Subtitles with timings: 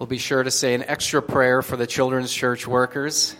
[0.00, 3.36] We'll be sure to say an extra prayer for the children's church workers.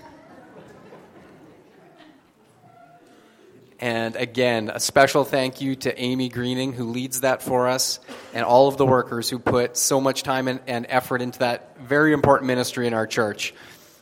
[3.78, 7.98] And again, a special thank you to Amy Greening, who leads that for us,
[8.34, 12.12] and all of the workers who put so much time and, effort into that very
[12.12, 13.54] important ministry in our church.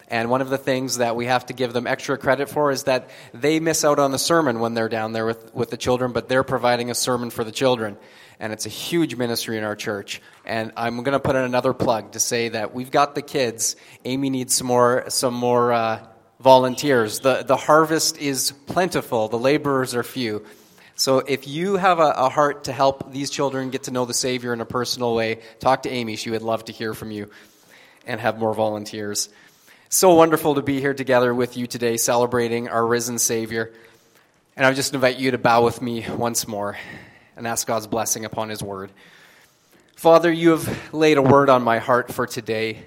[0.08, 2.84] And one of the things that we have to give them extra credit for is
[2.84, 6.12] that they miss out on the sermon when they're down there with, with the children,
[6.12, 7.98] but they're providing a sermon for the children.
[8.40, 10.22] And it's a huge ministry in our church.
[10.46, 13.76] And I'm going to put in another plug to say that we've got the kids.
[14.04, 16.06] Amy needs some more, some more uh,
[16.40, 17.20] volunteers.
[17.20, 20.46] The, the harvest is plentiful, the laborers are few.
[20.94, 24.14] So if you have a, a, heart to help these children get to know the
[24.14, 26.16] Savior in a personal way, talk to Amy.
[26.16, 27.30] She would love to hear from you
[28.04, 29.28] and have more volunteers.
[29.90, 33.72] So wonderful to be here together with you today, celebrating our risen Savior.
[34.54, 36.76] And I just invite you to bow with me once more
[37.36, 38.92] and ask God's blessing upon His word.
[39.96, 42.82] Father, you have laid a word on my heart for today.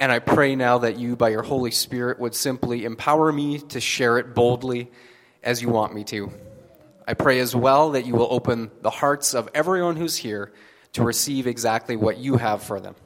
[0.00, 3.80] And I pray now that you, by your Holy Spirit, would simply empower me to
[3.80, 4.90] share it boldly
[5.44, 6.32] as you want me to.
[7.06, 10.52] I pray as well that you will open the hearts of everyone who's here
[10.94, 12.96] to receive exactly what you have for them.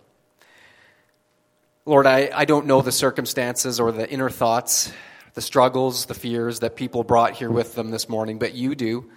[1.88, 4.92] Lord, I, I don't know the circumstances or the inner thoughts,
[5.32, 9.10] the struggles, the fears that people brought here with them this morning, but you do.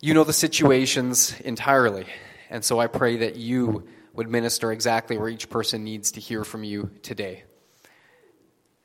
[0.00, 2.06] You know the situations entirely.
[2.50, 6.42] And so I pray that you would minister exactly where each person needs to hear
[6.42, 7.44] from you today.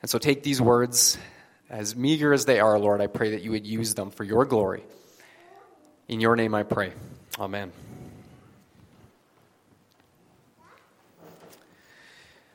[0.03, 1.17] And so take these words,
[1.67, 4.45] as meager as they are, Lord, I pray that you would use them for your
[4.45, 4.83] glory.
[6.07, 6.93] In your name I pray.
[7.39, 7.71] Amen.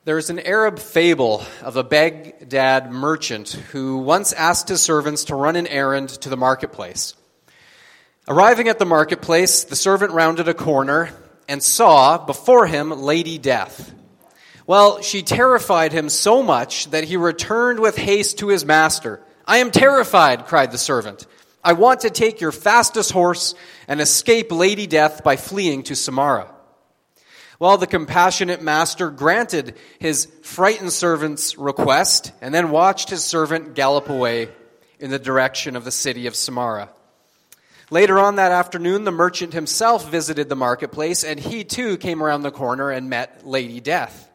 [0.06, 5.56] There's an Arab fable of a Baghdad merchant who once asked his servants to run
[5.56, 7.14] an errand to the marketplace.
[8.28, 11.10] Arriving at the marketplace, the servant rounded a corner
[11.48, 13.92] and saw before him Lady Death.
[14.64, 19.20] Well, she terrified him so much that he returned with haste to his master.
[19.44, 21.26] I am terrified, cried the servant.
[21.64, 23.56] I want to take your fastest horse
[23.88, 26.52] and escape Lady Death by fleeing to Samarra.
[27.58, 34.10] Well, the compassionate master granted his frightened servant's request and then watched his servant gallop
[34.10, 34.50] away
[35.00, 36.90] in the direction of the city of Samarra.
[37.90, 42.42] Later on that afternoon, the merchant himself visited the marketplace, and he too came around
[42.42, 44.28] the corner and met Lady Death.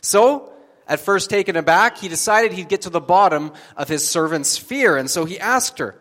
[0.00, 0.52] So,
[0.86, 4.96] at first taken aback, he decided he'd get to the bottom of his servant's fear,
[4.96, 6.00] and so he asked her,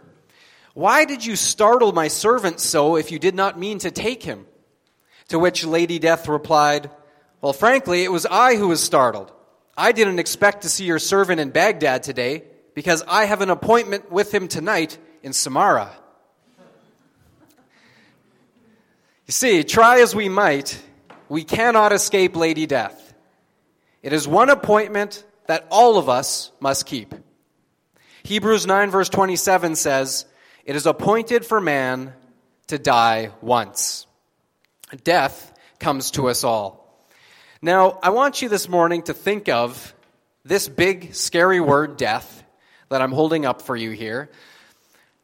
[0.74, 4.45] Why did you startle my servant so if you did not mean to take him?
[5.29, 6.89] To which Lady Death replied,
[7.41, 9.31] Well, frankly, it was I who was startled.
[9.77, 12.43] I didn't expect to see your servant in Baghdad today
[12.73, 15.89] because I have an appointment with him tonight in Samarra.
[19.27, 20.81] You see, try as we might,
[21.27, 23.13] we cannot escape Lady Death.
[24.01, 27.13] It is one appointment that all of us must keep.
[28.23, 30.25] Hebrews 9, verse 27 says,
[30.65, 32.13] It is appointed for man
[32.67, 34.06] to die once.
[35.03, 37.06] Death comes to us all.
[37.62, 39.94] Now, I want you this morning to think of
[40.46, 42.44] this big, scary word, death,
[42.90, 44.30] that I'm holding up for you here.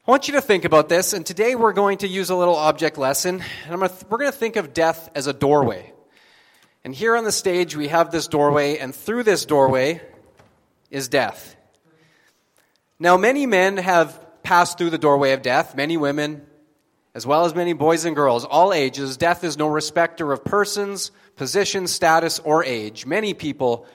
[0.05, 2.57] I want you to think about this, and today we're going to use a little
[2.57, 5.93] object lesson, and th- we're going to think of death as a doorway.
[6.83, 10.01] And here on the stage, we have this doorway, and through this doorway
[10.91, 11.55] is death.
[12.99, 16.45] Now, many men have passed through the doorway of death, many women,
[17.15, 19.17] as well as many boys and girls, all ages.
[19.17, 23.05] Death is no respecter of persons, position, status, or age.
[23.05, 23.85] Many people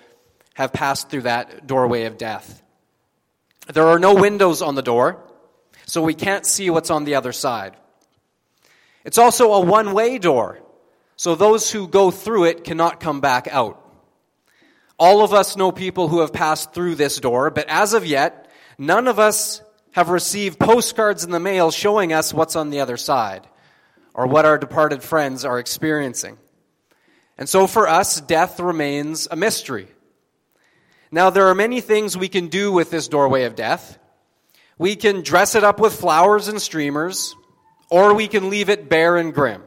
[0.55, 2.63] have passed through that doorway of death.
[3.73, 5.25] There are no windows on the door
[5.89, 7.75] so we can't see what's on the other side.
[9.05, 10.61] It's also a one way door,
[11.17, 13.83] so those who go through it cannot come back out.
[14.99, 18.51] All of us know people who have passed through this door, but as of yet,
[18.77, 19.63] none of us
[19.99, 23.45] have received postcards in the mail showing us what's on the other side
[24.15, 26.39] or what our departed friends are experiencing.
[27.37, 29.89] And so for us, death remains a mystery.
[31.11, 33.99] Now, there are many things we can do with this doorway of death.
[34.79, 37.35] We can dress it up with flowers and streamers,
[37.91, 39.65] or we can leave it bare and grim.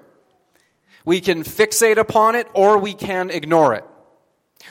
[1.03, 3.83] We can fixate upon it, or we can ignore it.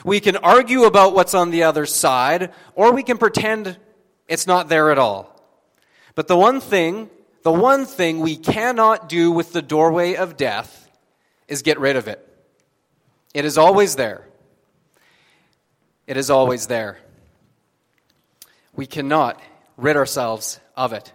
[0.07, 3.79] We can argue about what's on the other side, or we can pretend
[4.27, 5.37] it's not there at all.
[6.21, 7.09] But the one thing,
[7.45, 10.91] the one thing we cannot do with the doorway of death
[11.49, 12.21] is get rid of it.
[13.33, 14.27] It is always there.
[16.07, 16.99] It is always there.
[18.75, 19.41] We cannot
[19.79, 21.11] rid ourselves of it.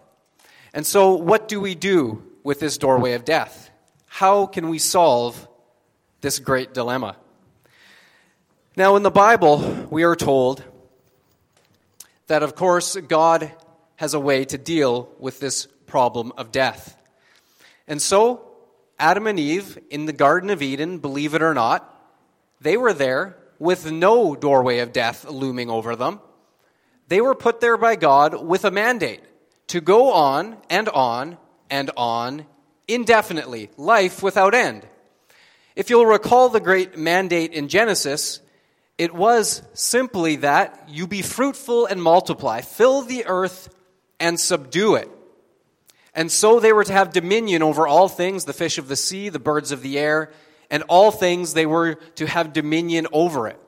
[0.74, 3.70] And so, what do we do with this doorway of death?
[4.08, 5.48] How can we solve
[6.22, 7.16] this great dilemma.
[8.76, 10.64] Now, in the Bible, we are told
[12.26, 13.52] that, of course, God
[13.98, 16.98] has a way to deal with this problem of death.
[17.88, 18.52] And so,
[19.00, 21.92] Adam and Eve in the Garden of Eden, believe it or not,
[22.62, 26.20] they were there with no doorway of death looming over them.
[27.08, 29.22] They were put there by God with a mandate
[29.68, 31.38] to go on and on
[31.70, 32.46] and on
[32.88, 34.86] indefinitely, life without end.
[35.76, 38.40] If you'll recall the great mandate in Genesis,
[38.98, 43.70] it was simply that you be fruitful and multiply, fill the earth
[44.20, 45.10] and subdue it.
[46.14, 49.30] And so they were to have dominion over all things, the fish of the sea,
[49.30, 50.32] the birds of the air,
[50.70, 53.60] and all things they were to have dominion over it.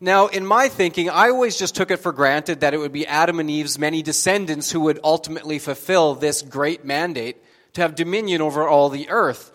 [0.00, 3.06] Now, in my thinking, I always just took it for granted that it would be
[3.06, 7.36] Adam and Eve's many descendants who would ultimately fulfill this great mandate
[7.74, 9.50] to have dominion over all the earth.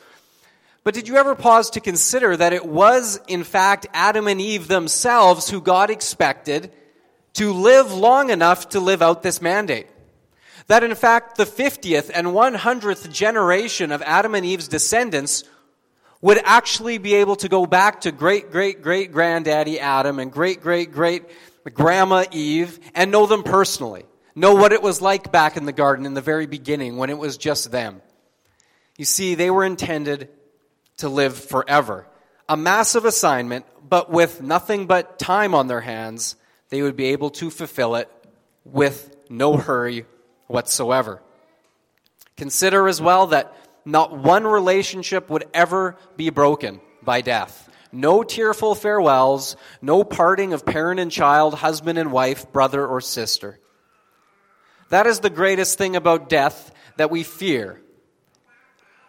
[0.83, 4.67] But did you ever pause to consider that it was, in fact, Adam and Eve
[4.67, 6.71] themselves who God expected
[7.33, 9.87] to live long enough to live out this mandate?
[10.69, 15.43] That, in fact, the 50th and 100th generation of Adam and Eve's descendants
[16.21, 20.61] would actually be able to go back to great, great, great granddaddy Adam and great,
[20.61, 21.23] great, great
[21.73, 24.05] grandma Eve and know them personally.
[24.35, 27.17] Know what it was like back in the garden in the very beginning when it
[27.17, 28.03] was just them.
[28.95, 30.29] You see, they were intended
[30.97, 32.05] to live forever.
[32.47, 36.35] A massive assignment, but with nothing but time on their hands,
[36.69, 38.07] they would be able to fulfill it
[38.63, 40.05] with no hurry
[40.49, 41.21] whatsoever.
[42.35, 43.55] Consider as well that
[43.85, 47.69] not one relationship would ever be broken by death.
[47.91, 53.59] No tearful farewells, no parting of parent and child, husband and wife, brother or sister.
[54.89, 57.81] That is the greatest thing about death that we fear.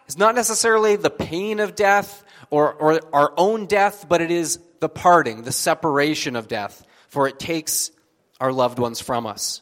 [0.05, 4.59] It's not necessarily the pain of death or, or our own death, but it is
[4.79, 7.91] the parting, the separation of death, for it takes
[8.39, 9.61] our loved ones from us.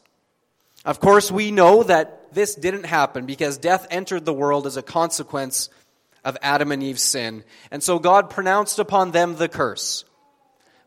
[0.90, 4.82] Of course, we know that this didn't happen because death entered the world as a
[4.82, 5.70] consequence
[6.24, 7.44] of Adam and Eve's sin.
[7.70, 10.04] And so God pronounced upon them the curse.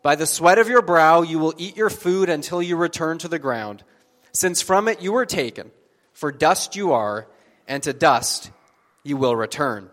[0.02, 3.30] By the sweat of your brow you will eat your food until you return to
[3.30, 3.86] the ground,
[4.34, 5.72] since from it you were taken.
[6.12, 7.26] For dust you are,
[7.66, 8.52] and to dust
[9.06, 9.90] you will return.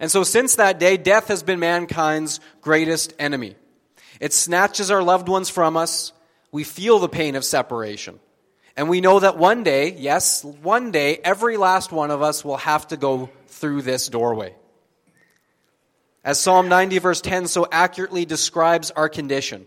[0.00, 3.54] And so since that day, death has been mankind's greatest enemy.
[4.18, 6.12] It snatches our loved ones from us.
[6.50, 8.18] We feel the pain of separation.
[8.76, 12.56] And we know that one day, yes, one day, every last one of us will
[12.56, 14.54] have to go through this doorway.
[16.24, 19.66] As Psalm 90, verse 10 so accurately describes our condition.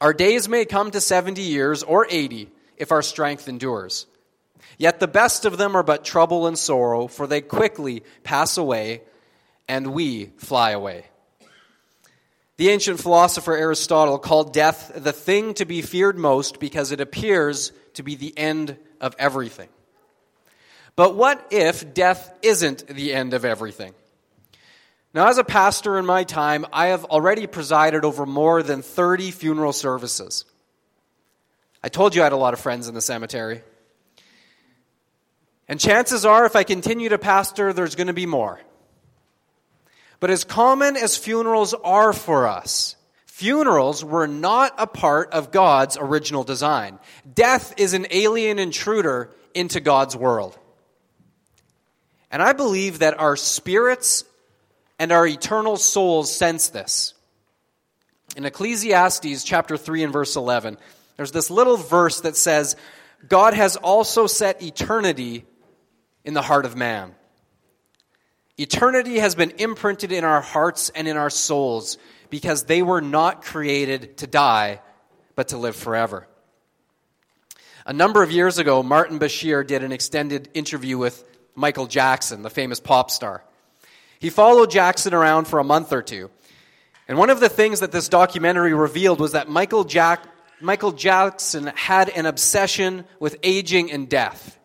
[0.00, 4.06] Our days may come to 70 years or 80 if our strength endures.
[4.78, 9.02] Yet the best of them are but trouble and sorrow, for they quickly pass away,
[9.68, 11.09] and we fly away.
[12.60, 17.72] The ancient philosopher Aristotle called death the thing to be feared most because it appears
[17.94, 19.70] to be the end of everything.
[20.94, 23.94] But what if death isn't the end of everything?
[25.14, 29.30] Now, as a pastor in my time, I have already presided over more than 30
[29.30, 30.44] funeral services.
[31.82, 33.62] I told you I had a lot of friends in the cemetery.
[35.66, 38.60] And chances are, if I continue to pastor, there's going to be more.
[40.20, 42.96] But as common as funerals are for us,
[43.26, 46.98] funerals were not a part of God's original design.
[47.32, 50.58] Death is an alien intruder into God's world.
[52.30, 54.24] And I believe that our spirits
[54.98, 57.14] and our eternal souls sense this.
[58.36, 60.76] In Ecclesiastes chapter 3 and verse 11,
[61.16, 62.76] there's this little verse that says,
[63.26, 65.44] God has also set eternity
[66.24, 67.14] in the heart of man.
[68.60, 71.96] Eternity has been imprinted in our hearts and in our souls
[72.28, 74.82] because they were not created to die,
[75.34, 76.28] but to live forever.
[77.86, 81.24] A number of years ago, Martin Bashir did an extended interview with
[81.54, 83.42] Michael Jackson, the famous pop star.
[84.18, 86.30] He followed Jackson around for a month or two.
[87.08, 90.26] And one of the things that this documentary revealed was that Michael, Jack-
[90.60, 94.59] Michael Jackson had an obsession with aging and death.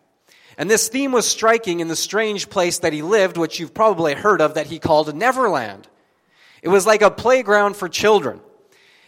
[0.58, 4.14] And this theme was striking in the strange place that he lived, which you've probably
[4.14, 5.86] heard of, that he called Neverland.
[6.62, 8.40] It was like a playground for children.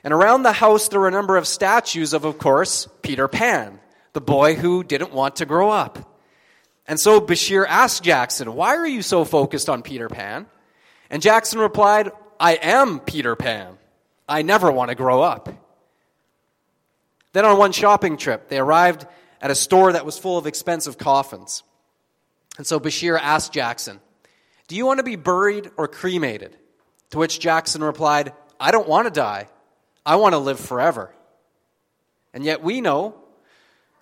[0.04, 3.80] And around the house, there were a number of statues of, of course, Peter Pan,
[4.12, 6.20] the boy who didn't want to grow up.
[6.86, 10.46] And so Bashir asked Jackson, Why are you so focused on Peter Pan?
[11.10, 13.76] And Jackson replied, I am Peter Pan.
[14.28, 15.48] I never want to grow up.
[17.32, 19.06] Then on one shopping trip, they arrived
[19.40, 21.62] at a store that was full of expensive coffins.
[22.57, 24.00] And so Bashir asked Jackson,
[24.66, 26.57] Do you want to be buried or cremated?
[27.11, 29.49] To which Jackson replied, I don't want to die.
[30.04, 31.14] I want to live forever.
[32.35, 33.14] And yet we know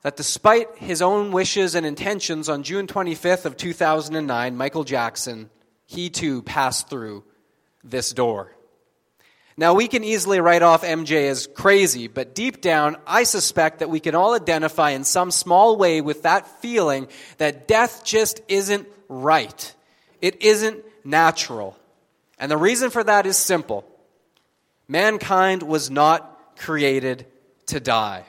[0.02, 5.50] that despite his own wishes and intentions on June 25th of 2009, Michael Jackson,
[5.84, 7.24] he too passed through
[7.84, 8.55] this door.
[9.58, 13.88] Now, we can easily write off MJ as crazy, but deep down, I suspect that
[13.88, 17.08] we can all identify in some small way with that feeling
[17.38, 19.74] that death just isn't right.
[20.20, 21.78] It isn't natural.
[22.38, 23.86] And the reason for that is simple
[24.88, 27.26] mankind was not created
[27.66, 28.24] to die.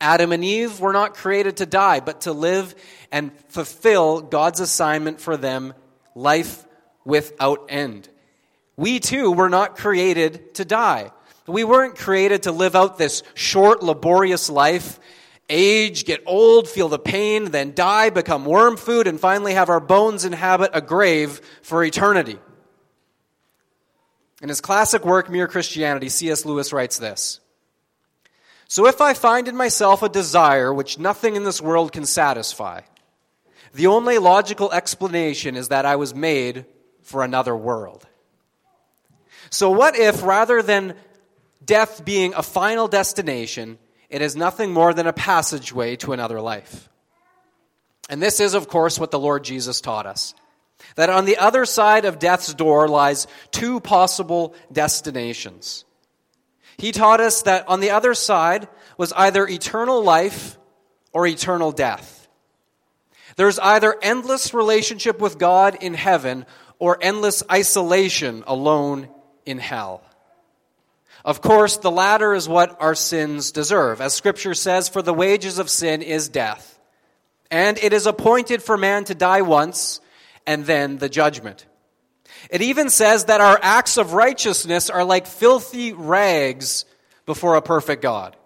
[0.00, 2.74] Adam and Eve were not created to die, but to live
[3.10, 5.74] and fulfill God's assignment for them
[6.14, 6.64] life
[7.04, 8.08] without end.
[8.78, 11.10] We too were not created to die.
[11.48, 15.00] We weren't created to live out this short, laborious life,
[15.48, 19.80] age, get old, feel the pain, then die, become worm food, and finally have our
[19.80, 22.38] bones inhabit a grave for eternity.
[24.40, 26.44] In his classic work, Mere Christianity, C.S.
[26.44, 27.40] Lewis writes this
[28.68, 32.82] So if I find in myself a desire which nothing in this world can satisfy,
[33.74, 36.64] the only logical explanation is that I was made
[37.02, 38.06] for another world.
[39.50, 40.94] So, what if rather than
[41.64, 43.78] death being a final destination,
[44.08, 46.88] it is nothing more than a passageway to another life?
[48.08, 50.34] And this is, of course, what the Lord Jesus taught us.
[50.96, 55.84] That on the other side of death's door lies two possible destinations.
[56.78, 60.56] He taught us that on the other side was either eternal life
[61.12, 62.28] or eternal death.
[63.36, 66.46] There's either endless relationship with God in heaven
[66.78, 69.08] or endless isolation alone
[69.48, 70.02] in hell.
[71.24, 74.00] Of course, the latter is what our sins deserve.
[74.00, 76.78] As Scripture says, for the wages of sin is death.
[77.50, 80.00] And it is appointed for man to die once,
[80.46, 81.66] and then the judgment.
[82.50, 86.84] It even says that our acts of righteousness are like filthy rags
[87.26, 88.36] before a perfect God.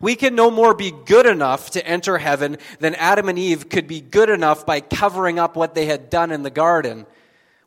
[0.00, 3.86] We can no more be good enough to enter heaven than Adam and Eve could
[3.86, 7.06] be good enough by covering up what they had done in the garden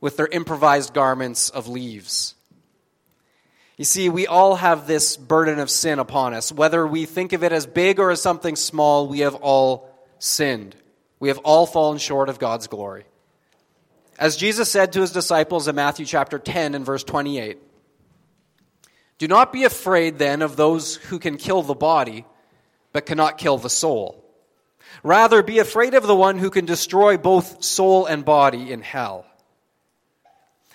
[0.01, 2.34] with their improvised garments of leaves.
[3.77, 6.51] You see, we all have this burden of sin upon us.
[6.51, 10.75] Whether we think of it as big or as something small, we have all sinned.
[11.19, 13.05] We have all fallen short of God's glory.
[14.17, 17.57] As Jesus said to his disciples in Matthew chapter 10 and verse 28,
[19.17, 22.25] Do not be afraid then of those who can kill the body,
[22.93, 24.23] but cannot kill the soul.
[25.03, 29.25] Rather, be afraid of the one who can destroy both soul and body in hell.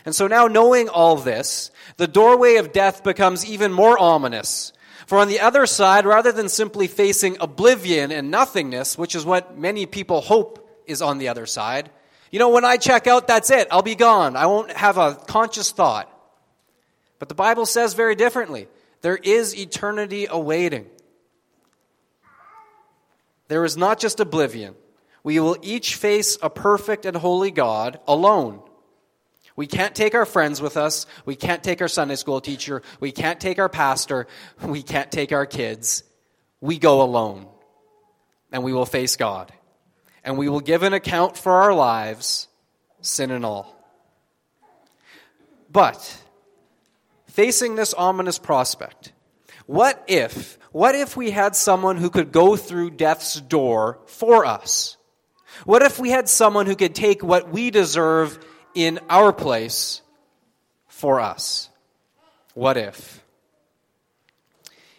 [0.04, 4.72] And so now, knowing all this, the doorway of death becomes even more ominous.
[5.06, 9.58] For on the other side, rather than simply facing oblivion and nothingness, which is what
[9.58, 11.90] many people hope is on the other side,
[12.30, 13.68] you know, when I check out, that's it.
[13.70, 14.36] I'll be gone.
[14.36, 16.08] I won't have a conscious thought.
[17.18, 18.68] But the Bible says very differently
[19.02, 20.86] there is eternity awaiting.
[23.48, 24.76] There is not just oblivion.
[25.24, 28.62] We will each face a perfect and holy God alone.
[29.60, 31.04] We can't take our friends with us.
[31.26, 32.80] We can't take our Sunday school teacher.
[32.98, 34.26] We can't take our pastor.
[34.64, 36.02] We can't take our kids.
[36.62, 37.46] We go alone.
[38.50, 39.52] And we will face God.
[40.24, 42.48] And we will give an account for our lives,
[43.02, 43.76] sin and all.
[45.70, 46.24] But,
[47.26, 49.12] facing this ominous prospect,
[49.66, 54.96] what if, what if we had someone who could go through death's door for us?
[55.66, 58.38] What if we had someone who could take what we deserve
[58.74, 60.02] in our place
[60.88, 61.68] for us.
[62.54, 63.24] What if?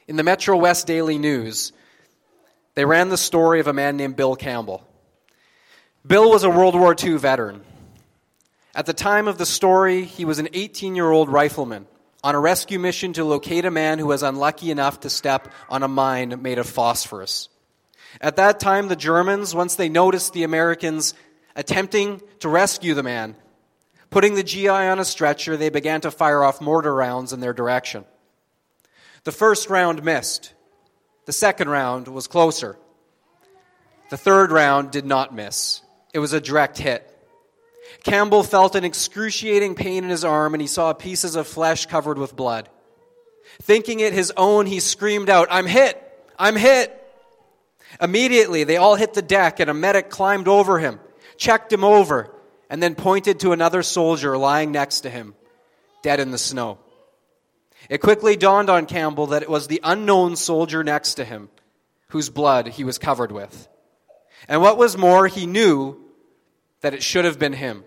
[0.08, 1.74] In the Metro West Daily News,
[2.76, 4.86] they ran the story of a man named Bill Campbell.
[6.06, 7.62] Bill was a World War II veteran.
[8.74, 11.88] At the time of the story, he was an 18 year old rifleman
[12.24, 15.84] on a rescue mission to locate a man who was unlucky enough to step on
[15.84, 17.50] a mine made of phosphorus.
[18.20, 21.14] At that time, the Germans, once they noticed the Americans
[21.56, 23.36] attempting to rescue the man,
[24.12, 27.54] Putting the GI on a stretcher, they began to fire off mortar rounds in their
[27.54, 28.04] direction.
[29.24, 30.54] The first round missed.
[31.26, 32.78] The second round was closer.
[34.10, 35.82] The third round did not miss.
[36.14, 37.08] It was a direct hit.
[38.04, 42.18] Campbell felt an excruciating pain in his arm and he saw pieces of flesh covered
[42.18, 42.68] with blood.
[43.62, 45.98] Thinking it his own, he screamed out, I'm hit!
[46.38, 46.98] I'm hit!
[48.02, 51.00] Immediately, they all hit the deck and a medic climbed over him,
[51.38, 52.30] checked him over,
[52.72, 55.36] and then pointed to another soldier lying next to him,
[56.02, 56.80] dead in the snow.
[57.90, 61.50] It quickly dawned on Campbell that it was the unknown soldier next to him,
[62.08, 63.68] whose blood he was covered with.
[64.48, 66.00] And what was more, he knew
[66.80, 67.84] that it should have been him.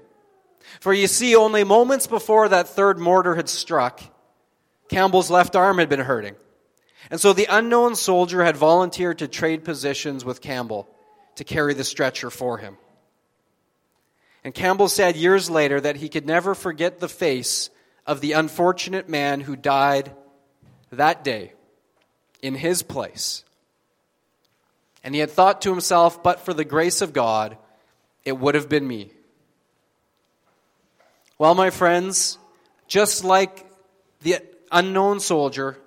[0.80, 4.02] For you see, only moments before that third mortar had struck,
[4.90, 6.36] Campbell's left arm had been hurting.
[7.10, 10.88] And so the unknown soldier had volunteered to trade positions with Campbell
[11.36, 12.76] to carry the stretcher for him.
[14.44, 17.70] And Campbell said years later that he could never forget the face
[18.06, 20.12] of the unfortunate man who died
[20.92, 21.54] that day
[22.42, 23.42] in his place.
[25.02, 27.56] And he had thought to himself, but for the grace of God,
[28.24, 29.10] it would have been me.
[31.38, 32.38] Well, my friends,
[32.86, 33.66] just like
[34.20, 34.38] the
[34.70, 35.78] unknown soldier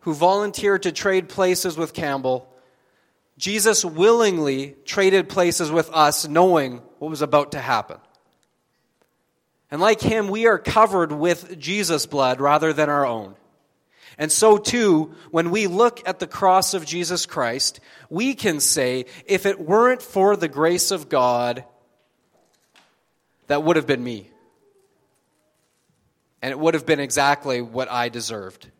[0.00, 2.48] who volunteered to trade places with Campbell,
[3.38, 7.98] Jesus willingly traded places with us, knowing what was about to happen.
[9.70, 13.34] And like him, we are covered with Jesus' blood rather than our own.
[14.18, 19.04] And so, too, when we look at the cross of Jesus Christ, we can say,
[19.26, 21.64] if it weren't for the grace of God,
[23.48, 24.30] that would have been me.
[26.40, 28.70] And it would have been exactly what I deserved.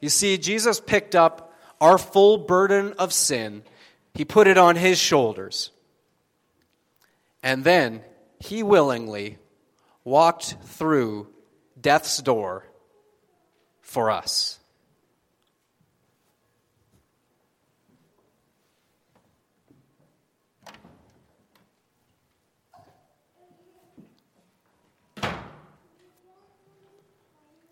[0.00, 1.47] You see, Jesus picked up
[1.80, 3.62] our full burden of sin,
[4.14, 5.70] He put it on His shoulders.
[7.42, 8.02] And then
[8.40, 9.38] He willingly
[10.04, 11.28] walked through
[11.80, 12.66] death's door
[13.80, 14.58] for us.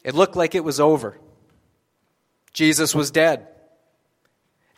[0.06, 1.18] It looked like it was over.
[2.52, 3.48] Jesus was dead.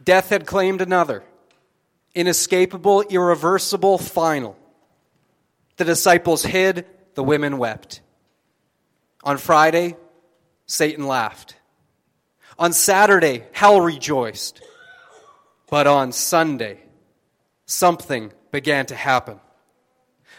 [0.09, 1.23] Death had claimed another
[2.15, 4.57] inescapable, irreversible, final.
[5.77, 8.01] The disciples hid, the women wept.
[9.23, 9.97] On Friday,
[10.65, 11.57] Satan laughed.
[12.59, 14.63] On Saturday, hell rejoiced.
[15.69, 16.81] But on Sunday,
[17.67, 19.39] something began to happen.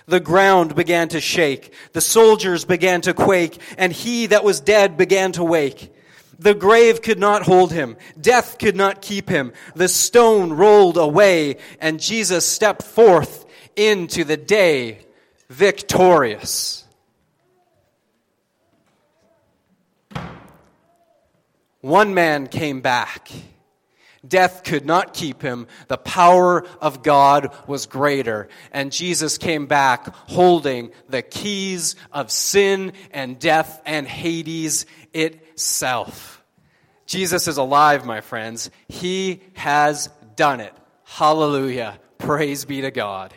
[0.07, 4.97] The ground began to shake, the soldiers began to quake, and he that was dead
[4.97, 5.93] began to wake.
[6.39, 7.97] The grave could not hold him.
[8.19, 9.51] Death could not keep him.
[9.75, 15.05] The stone rolled away, and Jesus stepped forth into the day
[15.49, 16.85] victorious.
[21.81, 23.31] One man came back.
[24.27, 25.67] Death could not keep him.
[25.87, 28.49] The power of God was greater.
[28.71, 36.43] And Jesus came back holding the keys of sin and death and Hades itself.
[37.05, 38.69] Jesus is alive, my friends.
[38.87, 40.73] He has done it.
[41.05, 41.99] Hallelujah.
[42.17, 43.33] Praise be to God.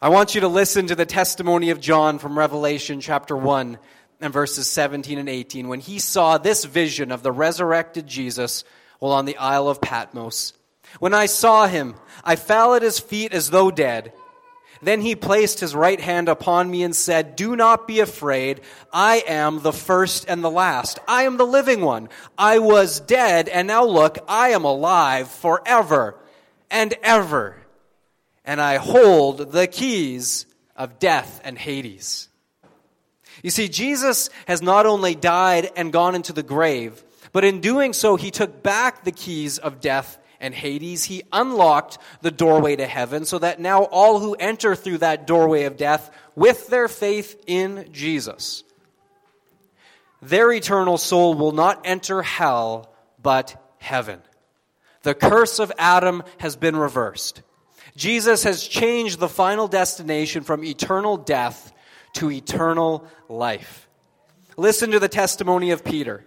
[0.00, 3.78] I want you to listen to the testimony of John from Revelation chapter 1
[4.20, 8.62] and verses 17 and 18 when he saw this vision of the resurrected Jesus
[8.98, 10.52] while on the Isle of Patmos.
[11.00, 14.12] When I saw him, I fell at his feet as though dead.
[14.80, 18.60] Then he placed his right hand upon me and said, Do not be afraid.
[18.92, 20.98] I am the first and the last.
[21.08, 22.08] I am the living one.
[22.36, 26.16] I was dead, and now look, I am alive forever
[26.70, 27.56] and ever.
[28.44, 32.28] And I hold the keys of death and Hades.
[33.42, 37.92] You see, Jesus has not only died and gone into the grave, but in doing
[37.92, 41.04] so, he took back the keys of death and Hades.
[41.04, 45.64] He unlocked the doorway to heaven so that now all who enter through that doorway
[45.64, 48.64] of death with their faith in Jesus,
[50.22, 54.20] their eternal soul will not enter hell, but heaven.
[55.02, 57.42] The curse of Adam has been reversed.
[57.96, 61.72] Jesus has changed the final destination from eternal death
[62.14, 63.88] to eternal life.
[64.56, 66.24] Listen to the testimony of Peter.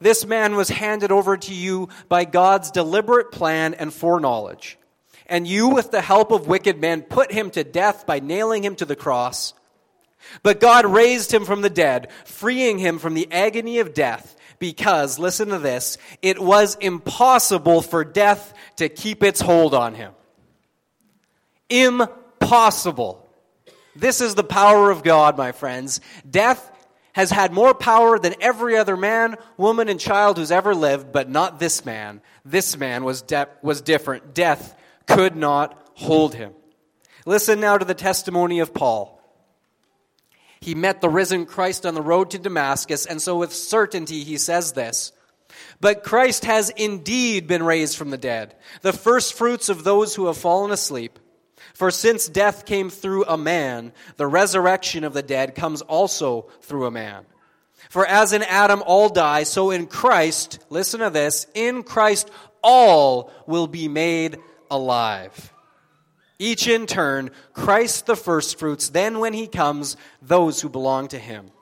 [0.00, 4.78] This man was handed over to you by God's deliberate plan and foreknowledge.
[5.26, 8.76] And you, with the help of wicked men, put him to death by nailing him
[8.76, 9.54] to the cross.
[10.42, 15.18] But God raised him from the dead, freeing him from the agony of death, because,
[15.18, 20.12] listen to this, it was impossible for death to keep its hold on him.
[21.68, 23.28] Impossible.
[23.94, 26.00] This is the power of God, my friends.
[26.28, 26.70] Death
[27.18, 31.28] has had more power than every other man, woman, and child who's ever lived, but
[31.28, 32.20] not this man.
[32.44, 34.34] This man was, de- was different.
[34.34, 34.76] Death
[35.08, 36.52] could not hold him.
[37.26, 39.20] Listen now to the testimony of Paul.
[40.60, 44.38] He met the risen Christ on the road to Damascus, and so with certainty he
[44.38, 45.10] says this.
[45.80, 50.26] But Christ has indeed been raised from the dead, the first fruits of those who
[50.26, 51.18] have fallen asleep.
[51.78, 56.86] For since death came through a man, the resurrection of the dead comes also through
[56.86, 57.24] a man.
[57.88, 62.32] For as in Adam all die, so in Christ, listen to this, in Christ
[62.64, 64.38] all will be made
[64.68, 65.54] alive.
[66.40, 71.52] Each in turn, Christ the firstfruits, then when he comes, those who belong to him.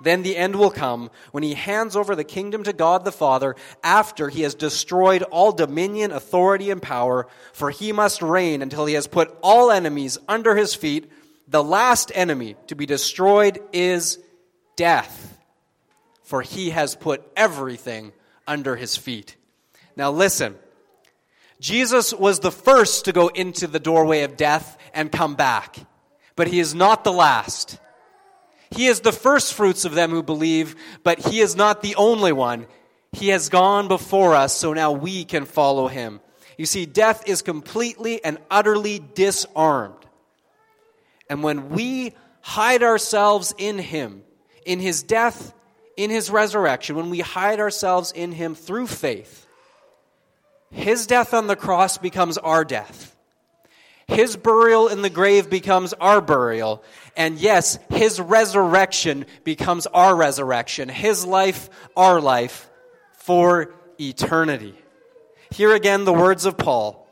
[0.00, 3.56] Then the end will come when he hands over the kingdom to God the Father
[3.82, 8.94] after he has destroyed all dominion, authority, and power, for he must reign until he
[8.94, 11.10] has put all enemies under his feet.
[11.48, 14.18] The last enemy to be destroyed is
[14.76, 15.38] death,
[16.22, 18.12] for he has put everything
[18.46, 19.36] under his feet.
[19.96, 20.56] Now listen.
[21.60, 25.76] Jesus was the first to go into the doorway of death and come back,
[26.36, 27.80] but he is not the last.
[28.70, 32.32] He is the first fruits of them who believe, but he is not the only
[32.32, 32.66] one.
[33.12, 36.20] He has gone before us, so now we can follow him.
[36.58, 39.94] You see, death is completely and utterly disarmed.
[41.30, 44.22] And when we hide ourselves in him,
[44.66, 45.54] in his death,
[45.96, 49.46] in his resurrection, when we hide ourselves in him through faith,
[50.70, 53.16] his death on the cross becomes our death.
[54.06, 56.82] His burial in the grave becomes our burial.
[57.18, 60.88] And yes, his resurrection becomes our resurrection.
[60.88, 62.70] His life, our life,
[63.14, 64.76] for eternity.
[65.50, 67.08] Here again, the words of Paul.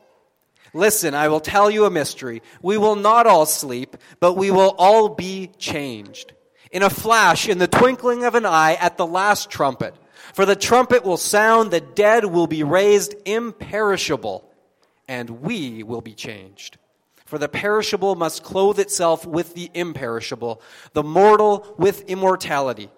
[0.73, 2.41] Listen, I will tell you a mystery.
[2.61, 6.31] We will not all sleep, but we will all be changed.
[6.71, 9.93] In a flash, in the twinkling of an eye, at the last trumpet.
[10.33, 14.49] For the trumpet will sound, the dead will be raised imperishable,
[15.05, 16.77] and we will be changed.
[17.27, 20.61] For the perishable must clothe itself with the imperishable,
[20.93, 22.89] the mortal with immortality.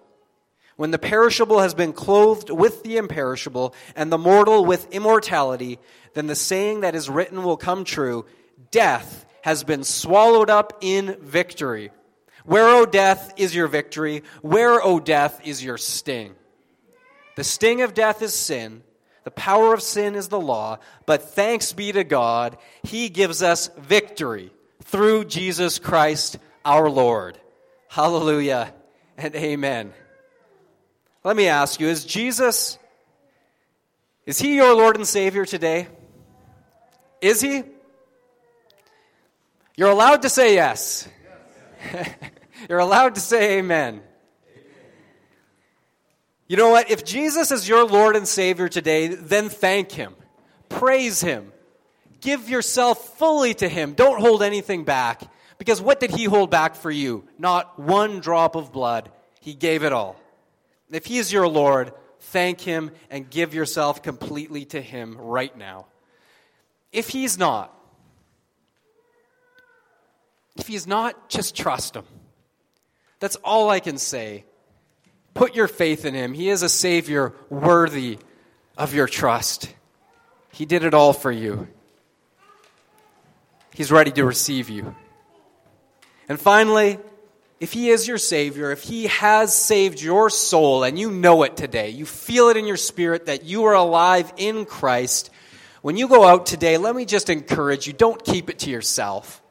[0.76, 5.80] When the perishable has been clothed with the imperishable, and the mortal with immortality,
[6.14, 8.24] then the saying that is written will come true
[8.70, 11.90] Death has been swallowed up in victory.
[12.44, 14.22] Where, O death, is your victory?
[14.42, 16.36] Where, O death, is your sting?
[17.34, 18.84] The sting of death is sin
[19.30, 23.70] the power of sin is the law, but thanks be to God, He gives us
[23.78, 24.50] victory
[24.82, 27.38] through Jesus Christ our Lord.
[27.86, 28.74] Hallelujah
[29.16, 29.92] and amen.
[31.22, 32.76] Let me ask you, is Jesus,
[34.26, 35.86] is He your Lord and Savior today?
[37.20, 37.62] Is He?
[39.76, 41.08] You're allowed to say yes.
[42.68, 44.02] You're allowed to say amen.
[46.50, 46.90] You know what?
[46.90, 50.16] If Jesus is your Lord and Savior today, then thank Him.
[50.68, 51.52] Praise Him.
[52.20, 53.92] Give yourself fully to Him.
[53.92, 55.22] Don't hold anything back.
[55.58, 57.22] Because what did He hold back for you?
[57.38, 59.12] Not one drop of blood.
[59.40, 60.16] He gave it all.
[60.90, 65.86] If He is your Lord, thank Him and give yourself completely to Him right now.
[66.90, 67.72] If He's not,
[70.56, 72.06] if He's not, just trust Him.
[73.20, 74.46] That's all I can say.
[75.34, 76.32] Put your faith in him.
[76.32, 78.18] He is a Savior worthy
[78.76, 79.72] of your trust.
[80.52, 81.68] He did it all for you.
[83.74, 84.94] He's ready to receive you.
[86.28, 86.98] And finally,
[87.60, 91.56] if He is your Savior, if He has saved your soul and you know it
[91.56, 95.30] today, you feel it in your spirit that you are alive in Christ,
[95.82, 99.42] when you go out today, let me just encourage you don't keep it to yourself.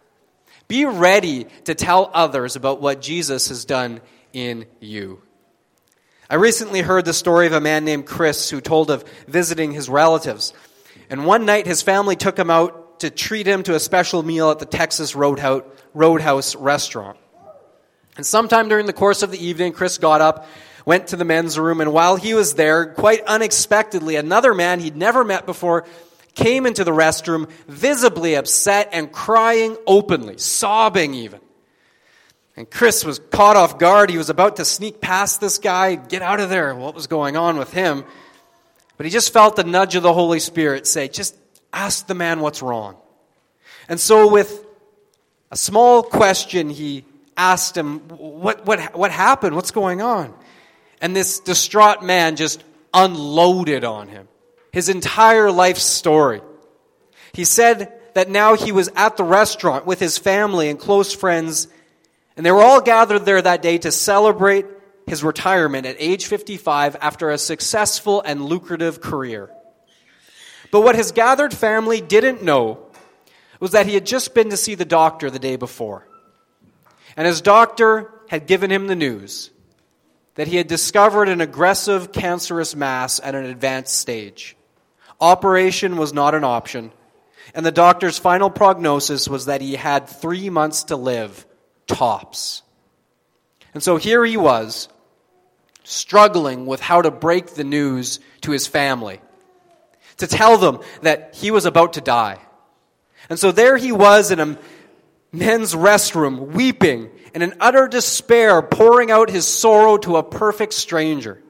[0.68, 4.02] Be ready to tell others about what Jesus has done
[4.34, 5.22] in you.
[6.32, 9.90] I recently heard the story of a man named Chris who told of visiting his
[9.90, 10.54] relatives.
[11.10, 14.52] And one night his family took him out to treat him to a special meal
[14.52, 17.18] at the Texas Roadhouse, restaurant.
[18.16, 20.46] And sometime during the course of the evening, Chris got up,
[20.86, 24.96] went to the men's room, and while he was there, quite unexpectedly, another man he'd
[24.98, 25.88] never met before
[26.36, 31.40] came into the restroom, visibly upset and crying openly, sobbing even.
[32.60, 34.10] And Chris was caught off guard.
[34.10, 36.76] He was about to sneak past this guy, get out of there.
[36.76, 38.04] What was going on with him?
[38.98, 41.38] But he just felt the nudge of the Holy Spirit say, just
[41.72, 42.98] ask the man what's wrong.
[43.88, 44.66] And so, with
[45.50, 47.06] a small question, he
[47.38, 49.56] asked him, What, what, what happened?
[49.56, 50.34] What's going on?
[51.00, 52.62] And this distraught man just
[52.94, 54.28] unloaded on him
[54.74, 56.42] his entire life story.
[57.32, 61.70] He said that now he was at the restaurant with his family and close friends
[62.40, 64.66] and they were all gathered there that day to celebrate
[65.06, 69.50] his retirement at age 55 after a successful and lucrative career.
[70.72, 72.80] But what his gathered family didn't know
[73.60, 76.08] was that he had just been to see the doctor the day before.
[77.18, 79.52] And his doctor had given him the news
[80.36, 84.56] that he had discovered an aggressive cancerous mass at an advanced stage.
[85.20, 86.94] Operation was not an option,
[87.54, 91.46] and the doctor's final prognosis was that he had three months to live
[91.90, 92.62] tops.
[93.74, 94.88] And so here he was,
[95.84, 99.20] struggling with how to break the news to his family,
[100.18, 102.40] to tell them that he was about to die,
[103.30, 104.58] And so there he was in a
[105.32, 111.42] men's restroom, weeping and in utter despair, pouring out his sorrow to a perfect stranger.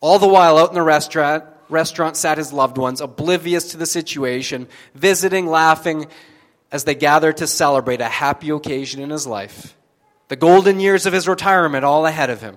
[0.00, 3.86] All the while, out in the restaurant, restaurant sat his loved ones, oblivious to the
[3.86, 6.06] situation, visiting, laughing,
[6.72, 9.76] as they gathered to celebrate a happy occasion in his life.
[10.28, 12.56] The golden years of his retirement all ahead of him.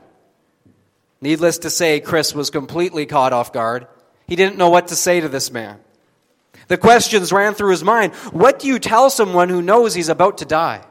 [1.21, 3.87] Needless to say, Chris was completely caught off guard.
[4.27, 5.79] He didn't know what to say to this man.
[6.67, 8.13] The questions ran through his mind.
[8.31, 10.85] What do you tell someone who knows he's about to die?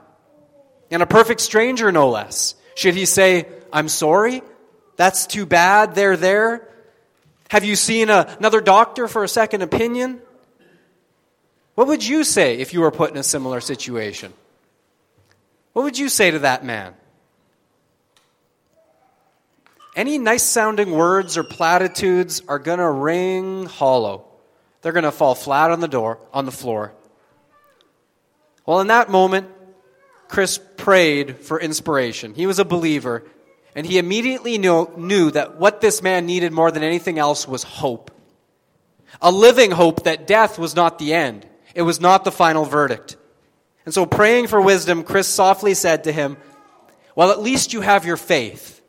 [0.90, 2.54] And a perfect stranger, no less.
[2.74, 4.42] Should he say, I'm sorry?
[4.96, 5.94] That's too bad.
[5.94, 6.68] They're there.
[7.48, 10.20] Have you seen a, another doctor for a second opinion?
[11.74, 14.32] What would you say if you were put in a similar situation?
[15.72, 16.94] What would you say to that man?
[19.94, 24.24] Any nice sounding words or platitudes are going to ring hollow.
[24.80, 26.92] They're going to fall flat on the door, on the floor.
[28.64, 29.48] Well, in that moment,
[30.28, 32.34] Chris prayed for inspiration.
[32.34, 33.24] He was a believer,
[33.74, 37.62] and he immediately knew, knew that what this man needed more than anything else was
[37.62, 38.10] hope.
[39.20, 43.16] A living hope that death was not the end, it was not the final verdict.
[43.84, 46.36] And so, praying for wisdom, Chris softly said to him,
[47.16, 48.80] Well, at least you have your faith.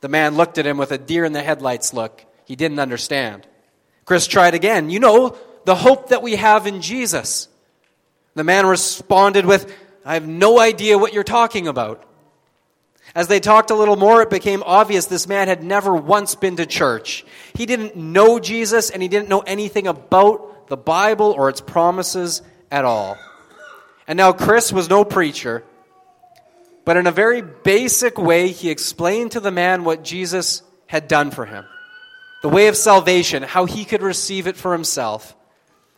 [0.00, 2.24] The man looked at him with a deer in the headlights look.
[2.44, 3.46] He didn't understand.
[4.04, 4.88] Chris tried again.
[4.88, 7.48] You know, the hope that we have in Jesus.
[8.34, 9.72] The man responded with,
[10.04, 12.04] I have no idea what you're talking about.
[13.14, 16.56] As they talked a little more, it became obvious this man had never once been
[16.56, 17.24] to church.
[17.54, 22.42] He didn't know Jesus and he didn't know anything about the Bible or its promises
[22.70, 23.18] at all.
[24.06, 25.64] And now Chris was no preacher,
[26.84, 31.30] but in a very basic way, he explained to the man what Jesus had done
[31.30, 31.64] for him
[32.42, 35.34] the way of salvation, how he could receive it for himself.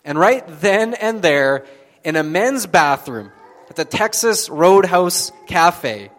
[0.05, 1.67] And right then and there,
[2.05, 3.31] in a men's bathroom
[3.69, 6.11] at the Texas Roadhouse Cafe,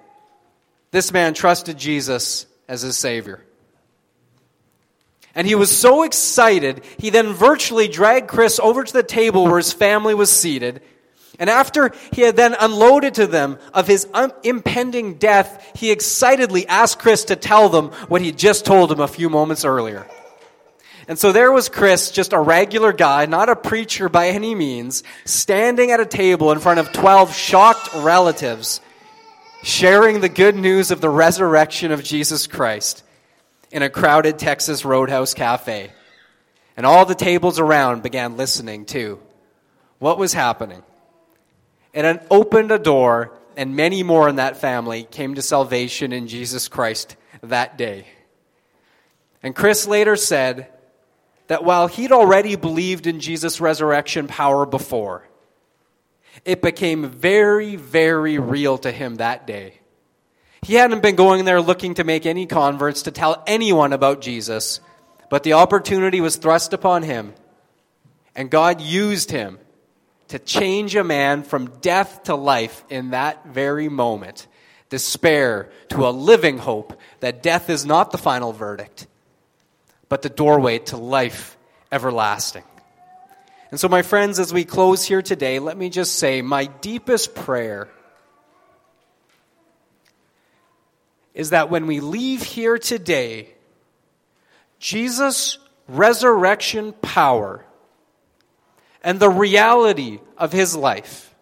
[0.91, 3.43] this man trusted Jesus as his Savior.
[5.35, 9.57] And he was so excited, he then virtually dragged Chris over to the table where
[9.57, 10.81] his family was seated.
[11.37, 16.67] And after he had then unloaded to them of his un- impending death, he excitedly
[16.67, 20.05] asked Chris to tell them what he just told him a few moments earlier.
[21.07, 25.03] And so there was Chris, just a regular guy, not a preacher by any means,
[25.25, 28.81] standing at a table in front of 12 shocked relatives,
[29.63, 33.03] sharing the good news of the resurrection of Jesus Christ
[33.71, 35.91] in a crowded Texas Roadhouse cafe.
[36.77, 39.19] And all the tables around began listening too.
[39.99, 40.83] What was happening?
[41.93, 46.27] And it opened a door, and many more in that family came to salvation in
[46.27, 48.05] Jesus Christ that day.
[49.43, 50.69] And Chris later said,
[51.49, 55.27] that while he'd already believed in Jesus' resurrection power before,
[56.45, 59.78] it became very, very real to him that day.
[60.61, 64.79] He hadn't been going there looking to make any converts, to tell anyone about Jesus,
[65.29, 67.33] but the opportunity was thrust upon him,
[68.35, 69.59] and God used him
[70.29, 74.47] to change a man from death to life in that very moment.
[74.89, 79.07] Despair to a living hope that death is not the final verdict,
[80.07, 81.57] but the doorway to life
[81.91, 82.63] everlasting.
[83.71, 87.35] And so, my friends, as we close here today, let me just say my deepest
[87.35, 87.87] prayer
[91.39, 93.47] is that when we leave here today,
[94.77, 97.63] Jesus' resurrection power
[99.01, 101.33] and the reality of his life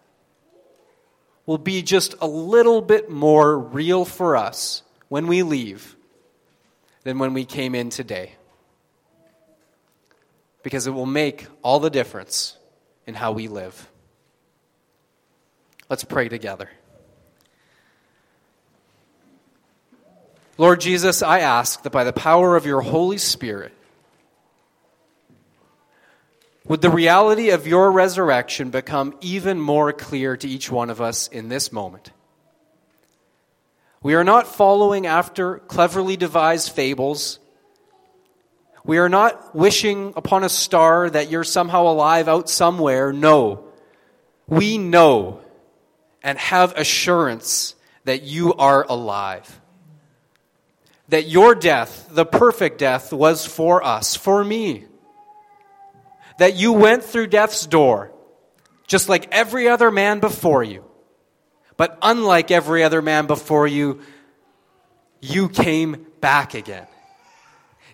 [1.46, 5.96] will be just a little bit more real for us when we leave
[7.02, 8.36] than when we came in today
[10.62, 12.56] because it will make all the difference
[13.04, 13.90] in how we live.
[15.90, 16.70] Let's pray together.
[20.58, 23.72] Lord Jesus, I ask that by the power of your Holy Spirit,
[26.66, 31.28] would the reality of your resurrection become even more clear to each one of us
[31.28, 32.10] in this moment?
[34.02, 37.38] We are not following after cleverly devised fables
[38.88, 43.12] we are not wishing upon a star that you're somehow alive out somewhere.
[43.12, 43.64] No.
[44.46, 45.42] We know
[46.22, 49.60] and have assurance that you are alive.
[51.08, 54.84] That your death, the perfect death, was for us, for me.
[56.38, 58.12] That you went through death's door,
[58.86, 60.84] just like every other man before you.
[61.76, 64.00] But unlike every other man before you,
[65.20, 66.86] you came back again.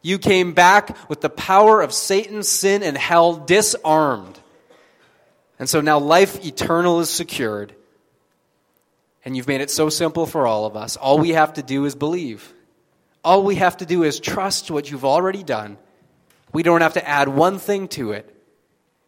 [0.03, 4.39] You came back with the power of Satan, sin, and hell disarmed.
[5.59, 7.75] And so now life eternal is secured.
[9.25, 10.97] And you've made it so simple for all of us.
[10.97, 12.54] All we have to do is believe.
[13.25, 15.79] All we have to do is trust what you've already done.
[16.53, 18.31] We don't have to add one thing to it.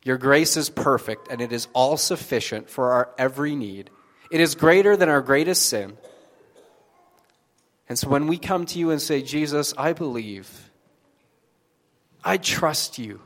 [0.03, 3.91] Your grace is perfect, and it is all sufficient for our every need.
[4.31, 5.99] It is greater than our greatest sin.
[7.89, 10.71] And so when we come to you and say, Jesus, I believe,
[12.25, 13.21] I trust you,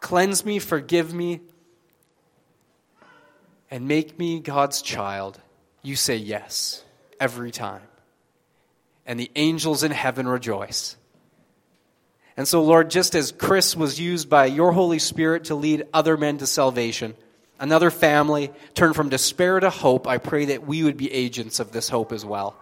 [0.00, 1.40] cleanse me, forgive me,
[3.70, 5.40] and make me God's child,
[5.82, 6.84] you say yes
[7.18, 7.82] every time.
[9.06, 10.96] And the angels in heaven rejoice.
[12.36, 16.16] And so, Lord, just as Chris was used by your Holy Spirit to lead other
[16.16, 17.14] men to salvation,
[17.58, 21.72] another family turn from despair to hope, I pray that we would be agents of
[21.72, 22.56] this hope as well.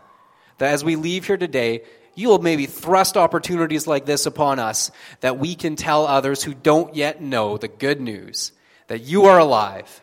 [0.58, 1.82] That as we leave here today,
[2.14, 6.54] you will maybe thrust opportunities like this upon us that we can tell others who
[6.54, 8.52] don't yet know the good news
[8.86, 10.00] that you are alive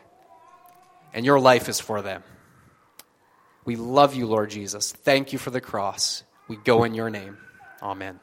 [1.14, 2.22] and your life is for them.
[3.64, 4.92] We love you, Lord Jesus.
[4.92, 6.24] Thank you for the cross.
[6.52, 7.38] We go in your name.
[7.80, 8.20] Amen.